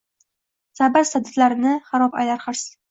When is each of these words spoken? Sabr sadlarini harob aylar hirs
Sabr 0.79 1.05
sadlarini 1.11 1.79
harob 1.93 2.21
aylar 2.25 2.47
hirs 2.49 2.69